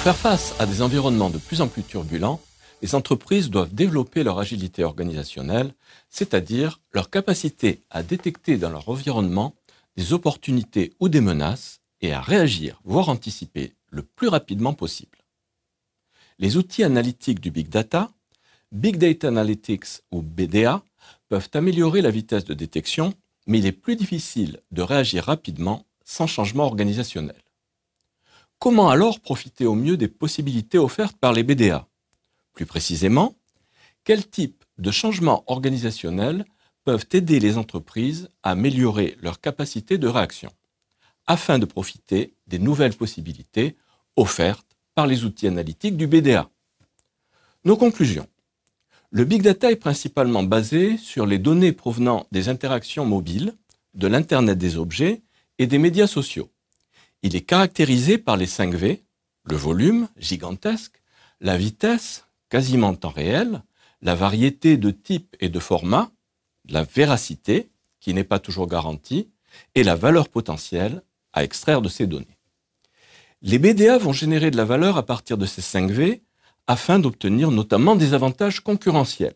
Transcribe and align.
faire 0.00 0.16
face 0.16 0.54
à 0.58 0.64
des 0.64 0.80
environnements 0.80 1.28
de 1.28 1.36
plus 1.36 1.60
en 1.60 1.68
plus 1.68 1.82
turbulents, 1.82 2.40
les 2.80 2.94
entreprises 2.94 3.50
doivent 3.50 3.74
développer 3.74 4.24
leur 4.24 4.38
agilité 4.38 4.82
organisationnelle, 4.82 5.74
c'est-à-dire 6.08 6.80
leur 6.94 7.10
capacité 7.10 7.82
à 7.90 8.02
détecter 8.02 8.56
dans 8.56 8.70
leur 8.70 8.88
environnement 8.88 9.54
des 9.98 10.14
opportunités 10.14 10.94
ou 11.00 11.10
des 11.10 11.20
menaces 11.20 11.80
et 12.00 12.14
à 12.14 12.22
réagir, 12.22 12.80
voire 12.82 13.10
anticiper 13.10 13.74
le 13.90 14.02
plus 14.02 14.28
rapidement 14.28 14.72
possible. 14.72 15.18
Les 16.38 16.56
outils 16.56 16.82
analytiques 16.82 17.40
du 17.40 17.50
Big 17.50 17.68
Data, 17.68 18.10
Big 18.72 18.96
Data 18.96 19.28
Analytics 19.28 20.00
ou 20.12 20.22
BDA, 20.22 20.82
peuvent 21.28 21.50
améliorer 21.52 22.00
la 22.00 22.10
vitesse 22.10 22.46
de 22.46 22.54
détection, 22.54 23.12
mais 23.46 23.58
il 23.58 23.66
est 23.66 23.72
plus 23.72 23.96
difficile 23.96 24.60
de 24.70 24.80
réagir 24.80 25.24
rapidement 25.24 25.84
sans 26.06 26.26
changement 26.26 26.64
organisationnel. 26.64 27.36
Comment 28.60 28.90
alors 28.90 29.20
profiter 29.20 29.64
au 29.64 29.74
mieux 29.74 29.96
des 29.96 30.06
possibilités 30.06 30.76
offertes 30.76 31.16
par 31.16 31.32
les 31.32 31.44
BDA 31.44 31.88
Plus 32.52 32.66
précisément, 32.66 33.34
quel 34.04 34.28
type 34.28 34.66
de 34.76 34.90
changements 34.90 35.44
organisationnels 35.46 36.44
peuvent 36.84 37.06
aider 37.12 37.40
les 37.40 37.56
entreprises 37.56 38.28
à 38.42 38.50
améliorer 38.50 39.16
leur 39.22 39.40
capacité 39.40 39.96
de 39.96 40.08
réaction 40.08 40.52
afin 41.26 41.58
de 41.58 41.64
profiter 41.64 42.34
des 42.48 42.58
nouvelles 42.58 42.94
possibilités 42.94 43.78
offertes 44.16 44.76
par 44.94 45.06
les 45.06 45.24
outils 45.24 45.46
analytiques 45.46 45.96
du 45.96 46.06
BDA. 46.06 46.50
Nos 47.64 47.78
conclusions. 47.78 48.28
Le 49.10 49.24
big 49.24 49.40
data 49.40 49.72
est 49.72 49.76
principalement 49.76 50.42
basé 50.42 50.98
sur 50.98 51.24
les 51.24 51.38
données 51.38 51.72
provenant 51.72 52.26
des 52.30 52.50
interactions 52.50 53.06
mobiles, 53.06 53.54
de 53.94 54.06
l'Internet 54.06 54.58
des 54.58 54.76
objets 54.76 55.22
et 55.58 55.66
des 55.66 55.78
médias 55.78 56.06
sociaux. 56.06 56.50
Il 57.22 57.36
est 57.36 57.42
caractérisé 57.42 58.18
par 58.18 58.36
les 58.36 58.46
5 58.46 58.74
V, 58.74 59.04
le 59.44 59.56
volume, 59.56 60.08
gigantesque, 60.16 61.02
la 61.40 61.56
vitesse, 61.56 62.24
quasiment 62.48 62.94
temps 62.94 63.10
réel, 63.10 63.62
la 64.02 64.14
variété 64.14 64.76
de 64.76 64.90
types 64.90 65.36
et 65.40 65.48
de 65.48 65.58
formats, 65.58 66.10
la 66.68 66.82
véracité, 66.82 67.70
qui 68.00 68.14
n'est 68.14 68.24
pas 68.24 68.38
toujours 68.38 68.66
garantie, 68.66 69.28
et 69.74 69.82
la 69.82 69.96
valeur 69.96 70.28
potentielle 70.28 71.02
à 71.32 71.44
extraire 71.44 71.82
de 71.82 71.88
ces 71.88 72.06
données. 72.06 72.38
Les 73.42 73.58
BDA 73.58 73.98
vont 73.98 74.12
générer 74.12 74.50
de 74.50 74.56
la 74.56 74.64
valeur 74.64 74.96
à 74.96 75.04
partir 75.04 75.38
de 75.38 75.46
ces 75.46 75.62
5 75.62 75.90
V 75.90 76.22
afin 76.66 76.98
d'obtenir 76.98 77.50
notamment 77.50 77.96
des 77.96 78.14
avantages 78.14 78.60
concurrentiels. 78.60 79.34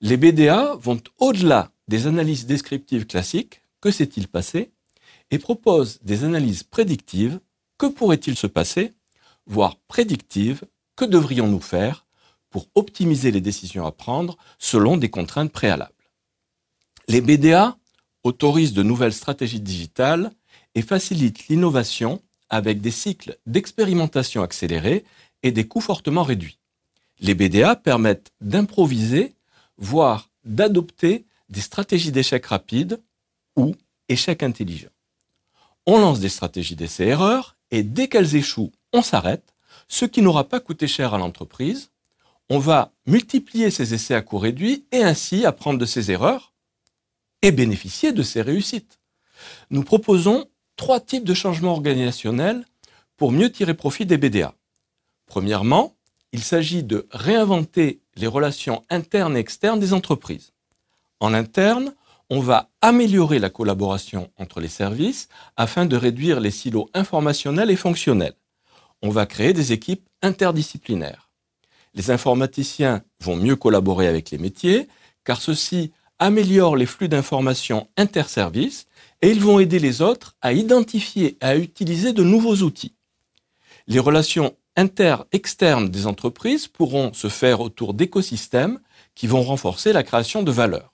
Les 0.00 0.16
BDA 0.16 0.76
vont 0.76 1.00
au-delà 1.18 1.72
des 1.88 2.06
analyses 2.06 2.46
descriptives 2.46 3.06
classiques, 3.06 3.62
que 3.80 3.90
s'est-il 3.90 4.28
passé, 4.28 4.71
et 5.32 5.38
proposent 5.38 5.98
des 6.02 6.22
analyses 6.22 6.62
prédictives, 6.62 7.40
que 7.78 7.86
pourrait-il 7.86 8.36
se 8.36 8.46
passer, 8.46 8.92
voire 9.46 9.76
prédictives, 9.88 10.62
que 10.94 11.06
devrions-nous 11.06 11.60
faire 11.60 12.06
pour 12.50 12.68
optimiser 12.74 13.32
les 13.32 13.40
décisions 13.40 13.86
à 13.86 13.92
prendre 13.92 14.36
selon 14.58 14.98
des 14.98 15.10
contraintes 15.10 15.50
préalables? 15.50 15.92
Les 17.08 17.22
BDA 17.22 17.76
autorisent 18.22 18.74
de 18.74 18.82
nouvelles 18.82 19.14
stratégies 19.14 19.60
digitales 19.60 20.30
et 20.74 20.82
facilitent 20.82 21.48
l'innovation 21.48 22.22
avec 22.50 22.82
des 22.82 22.90
cycles 22.90 23.38
d'expérimentation 23.46 24.42
accélérés 24.42 25.04
et 25.42 25.50
des 25.50 25.66
coûts 25.66 25.80
fortement 25.80 26.22
réduits. 26.22 26.58
Les 27.20 27.34
BDA 27.34 27.74
permettent 27.74 28.32
d'improviser, 28.42 29.34
voire 29.78 30.28
d'adopter 30.44 31.24
des 31.48 31.60
stratégies 31.62 32.12
d'échec 32.12 32.44
rapide 32.44 33.00
ou 33.56 33.74
échec 34.08 34.42
intelligent. 34.42 34.90
On 35.86 35.98
lance 35.98 36.20
des 36.20 36.28
stratégies 36.28 36.76
d'essai-erreur 36.76 37.56
et 37.70 37.82
dès 37.82 38.08
qu'elles 38.08 38.36
échouent, 38.36 38.72
on 38.92 39.02
s'arrête, 39.02 39.54
ce 39.88 40.04
qui 40.04 40.22
n'aura 40.22 40.44
pas 40.44 40.60
coûté 40.60 40.86
cher 40.86 41.14
à 41.14 41.18
l'entreprise. 41.18 41.90
On 42.48 42.58
va 42.58 42.92
multiplier 43.06 43.70
ces 43.70 43.94
essais 43.94 44.14
à 44.14 44.22
coût 44.22 44.38
réduit 44.38 44.86
et 44.92 45.02
ainsi 45.02 45.44
apprendre 45.44 45.78
de 45.78 45.86
ces 45.86 46.10
erreurs 46.10 46.52
et 47.42 47.50
bénéficier 47.50 48.12
de 48.12 48.22
ces 48.22 48.42
réussites. 48.42 49.00
Nous 49.70 49.82
proposons 49.82 50.46
trois 50.76 51.00
types 51.00 51.24
de 51.24 51.34
changements 51.34 51.72
organisationnels 51.72 52.64
pour 53.16 53.32
mieux 53.32 53.50
tirer 53.50 53.74
profit 53.74 54.06
des 54.06 54.18
BDA. 54.18 54.54
Premièrement, 55.26 55.96
il 56.32 56.42
s'agit 56.42 56.82
de 56.82 57.06
réinventer 57.10 58.00
les 58.16 58.26
relations 58.26 58.84
internes 58.90 59.36
et 59.36 59.40
externes 59.40 59.80
des 59.80 59.92
entreprises. 59.92 60.52
En 61.20 61.34
interne, 61.34 61.94
on 62.34 62.40
va 62.40 62.70
améliorer 62.80 63.38
la 63.38 63.50
collaboration 63.50 64.30
entre 64.38 64.62
les 64.62 64.68
services 64.68 65.28
afin 65.58 65.84
de 65.84 65.96
réduire 65.96 66.40
les 66.40 66.50
silos 66.50 66.88
informationnels 66.94 67.70
et 67.70 67.76
fonctionnels. 67.76 68.32
On 69.02 69.10
va 69.10 69.26
créer 69.26 69.52
des 69.52 69.72
équipes 69.72 70.08
interdisciplinaires. 70.22 71.30
Les 71.92 72.10
informaticiens 72.10 73.02
vont 73.20 73.36
mieux 73.36 73.54
collaborer 73.54 74.06
avec 74.06 74.30
les 74.30 74.38
métiers 74.38 74.88
car 75.24 75.42
ceux-ci 75.42 75.92
améliorent 76.18 76.76
les 76.76 76.86
flux 76.86 77.10
d'informations 77.10 77.86
interservices 77.98 78.86
et 79.20 79.30
ils 79.30 79.42
vont 79.42 79.58
aider 79.58 79.78
les 79.78 80.00
autres 80.00 80.34
à 80.40 80.54
identifier 80.54 81.36
et 81.38 81.44
à 81.44 81.56
utiliser 81.58 82.14
de 82.14 82.24
nouveaux 82.24 82.62
outils. 82.62 82.94
Les 83.86 83.98
relations 83.98 84.56
inter-externes 84.74 85.90
des 85.90 86.06
entreprises 86.06 86.66
pourront 86.66 87.12
se 87.12 87.28
faire 87.28 87.60
autour 87.60 87.92
d'écosystèmes 87.92 88.80
qui 89.14 89.26
vont 89.26 89.42
renforcer 89.42 89.92
la 89.92 90.02
création 90.02 90.42
de 90.42 90.50
valeur. 90.50 90.92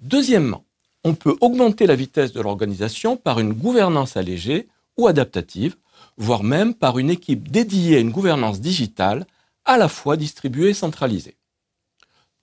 Deuxièmement, 0.00 0.64
on 1.04 1.14
peut 1.14 1.36
augmenter 1.40 1.86
la 1.86 1.94
vitesse 1.94 2.32
de 2.32 2.40
l'organisation 2.40 3.16
par 3.16 3.38
une 3.38 3.52
gouvernance 3.52 4.16
allégée 4.16 4.68
ou 4.96 5.06
adaptative, 5.06 5.76
voire 6.16 6.42
même 6.42 6.74
par 6.74 6.98
une 6.98 7.10
équipe 7.10 7.50
dédiée 7.50 7.96
à 7.96 8.00
une 8.00 8.10
gouvernance 8.10 8.60
digitale 8.60 9.26
à 9.64 9.76
la 9.76 9.88
fois 9.88 10.16
distribuée 10.16 10.70
et 10.70 10.74
centralisée. 10.74 11.36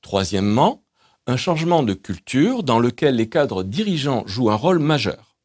Troisièmement, 0.02 0.84
un 1.26 1.38
changement 1.38 1.84
de 1.84 1.94
culture 1.94 2.64
dans 2.64 2.80
lequel 2.80 3.16
les 3.16 3.28
cadres 3.28 3.64
dirigeants 3.64 4.24
jouent 4.28 4.52
un 4.52 4.56
rôle 4.56 4.80
majeur. 4.80 5.36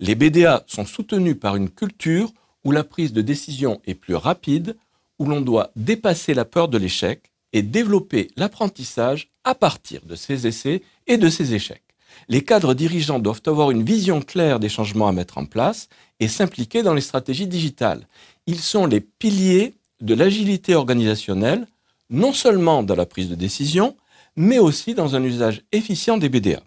Les 0.00 0.14
BDA 0.14 0.64
sont 0.66 0.86
soutenus 0.86 1.38
par 1.38 1.54
une 1.54 1.70
culture 1.70 2.32
où 2.64 2.72
la 2.72 2.82
prise 2.82 3.12
de 3.12 3.22
décision 3.22 3.80
est 3.84 3.94
plus 3.94 4.16
rapide, 4.16 4.76
où 5.18 5.26
l'on 5.26 5.40
doit 5.40 5.70
dépasser 5.76 6.34
la 6.34 6.44
peur 6.44 6.68
de 6.68 6.78
l'échec 6.78 7.32
et 7.52 7.62
développer 7.62 8.30
l'apprentissage 8.36 9.30
à 9.44 9.54
partir 9.54 10.00
de 10.06 10.16
ces 10.16 10.46
essais 10.46 10.82
et 11.06 11.18
de 11.18 11.28
ces 11.28 11.54
échecs. 11.54 11.82
Les 12.28 12.44
cadres 12.44 12.74
dirigeants 12.74 13.18
doivent 13.18 13.42
avoir 13.46 13.70
une 13.70 13.82
vision 13.82 14.20
claire 14.20 14.60
des 14.60 14.68
changements 14.68 15.08
à 15.08 15.12
mettre 15.12 15.38
en 15.38 15.44
place 15.44 15.88
et 16.20 16.28
s'impliquer 16.28 16.82
dans 16.82 16.94
les 16.94 17.00
stratégies 17.00 17.46
digitales. 17.46 18.06
Ils 18.46 18.60
sont 18.60 18.86
les 18.86 19.00
piliers 19.00 19.74
de 20.00 20.14
l'agilité 20.14 20.74
organisationnelle, 20.74 21.66
non 22.10 22.32
seulement 22.32 22.82
dans 22.82 22.94
la 22.94 23.06
prise 23.06 23.28
de 23.28 23.34
décision, 23.34 23.96
mais 24.36 24.58
aussi 24.58 24.94
dans 24.94 25.16
un 25.16 25.22
usage 25.22 25.62
efficient 25.72 26.18
des 26.18 26.28
BDA. 26.28 26.62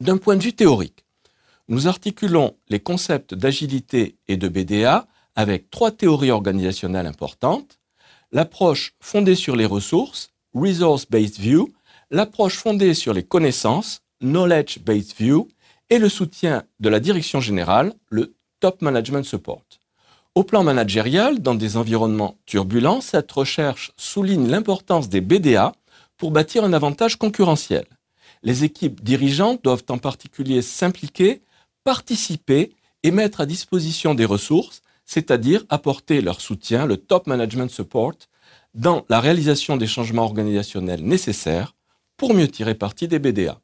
D'un 0.00 0.16
point 0.16 0.36
de 0.36 0.42
vue 0.42 0.52
théorique, 0.52 1.04
nous 1.68 1.86
articulons 1.86 2.56
les 2.68 2.80
concepts 2.80 3.34
d'agilité 3.34 4.16
et 4.28 4.36
de 4.36 4.48
BDA 4.48 5.06
avec 5.36 5.70
trois 5.70 5.90
théories 5.90 6.30
organisationnelles 6.30 7.06
importantes. 7.06 7.78
L'approche 8.32 8.94
fondée 9.00 9.34
sur 9.34 9.56
les 9.56 9.66
ressources, 9.66 10.30
Resource-Based 10.54 11.38
View, 11.38 11.72
l'approche 12.10 12.56
fondée 12.56 12.94
sur 12.94 13.12
les 13.12 13.22
connaissances, 13.22 14.00
Knowledge-Based 14.20 15.14
View, 15.18 15.48
et 15.90 15.98
le 15.98 16.08
soutien 16.08 16.64
de 16.78 16.88
la 16.88 17.00
direction 17.00 17.40
générale, 17.40 17.94
le 18.10 18.34
Top 18.60 18.82
Management 18.82 19.24
Support. 19.24 19.64
Au 20.34 20.44
plan 20.44 20.62
managérial, 20.62 21.40
dans 21.40 21.54
des 21.54 21.76
environnements 21.76 22.36
turbulents, 22.46 23.00
cette 23.00 23.30
recherche 23.32 23.92
souligne 23.96 24.48
l'importance 24.48 25.08
des 25.08 25.20
BDA 25.20 25.72
pour 26.16 26.30
bâtir 26.30 26.64
un 26.64 26.72
avantage 26.72 27.16
concurrentiel. 27.16 27.84
Les 28.42 28.62
équipes 28.62 29.02
dirigeantes 29.02 29.64
doivent 29.64 29.84
en 29.88 29.98
particulier 29.98 30.62
s'impliquer, 30.62 31.42
participer 31.82 32.72
et 33.02 33.10
mettre 33.10 33.40
à 33.40 33.46
disposition 33.46 34.14
des 34.14 34.24
ressources, 34.24 34.82
c'est-à-dire 35.04 35.64
apporter 35.68 36.20
leur 36.20 36.40
soutien, 36.40 36.86
le 36.86 36.96
top 36.96 37.26
management 37.26 37.70
support, 37.70 38.14
dans 38.74 39.04
la 39.08 39.18
réalisation 39.18 39.76
des 39.76 39.88
changements 39.88 40.24
organisationnels 40.24 41.02
nécessaires 41.02 41.74
pour 42.20 42.34
mieux 42.34 42.48
tirer 42.48 42.74
parti 42.74 43.08
des 43.08 43.18
BDA. 43.18 43.62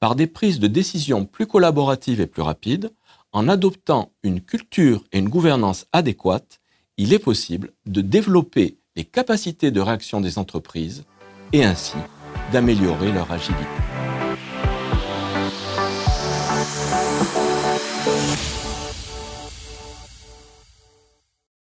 Par 0.00 0.14
des 0.14 0.26
prises 0.26 0.60
de 0.60 0.66
décision 0.66 1.26
plus 1.26 1.46
collaboratives 1.46 2.22
et 2.22 2.26
plus 2.26 2.40
rapides, 2.40 2.90
en 3.32 3.48
adoptant 3.48 4.12
une 4.22 4.40
culture 4.40 5.04
et 5.12 5.18
une 5.18 5.28
gouvernance 5.28 5.84
adéquates, 5.92 6.58
il 6.96 7.12
est 7.12 7.18
possible 7.18 7.74
de 7.84 8.00
développer 8.00 8.78
les 8.96 9.04
capacités 9.04 9.70
de 9.70 9.80
réaction 9.82 10.22
des 10.22 10.38
entreprises 10.38 11.04
et 11.52 11.64
ainsi 11.66 11.98
d'améliorer 12.50 13.12
leur 13.12 13.30
agilité. 13.30 13.66